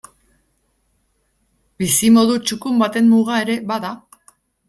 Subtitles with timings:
[1.83, 3.93] Bizimodu txukun baten muga ere bada.